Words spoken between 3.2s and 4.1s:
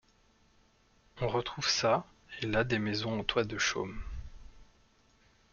toit de chaume.